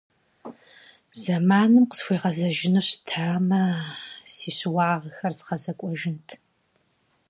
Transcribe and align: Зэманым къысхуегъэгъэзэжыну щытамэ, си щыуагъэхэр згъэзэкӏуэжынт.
Зэманым 1.21 1.85
къысхуегъэгъэзэжыну 1.89 2.85
щытамэ, 2.87 3.61
си 4.33 4.49
щыуагъэхэр 4.57 5.33
згъэзэкӏуэжынт. 5.37 6.27